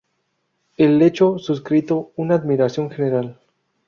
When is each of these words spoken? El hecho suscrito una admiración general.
El 0.77 0.99
hecho 1.03 1.37
suscrito 1.37 2.11
una 2.15 2.33
admiración 2.33 2.89
general. 2.89 3.37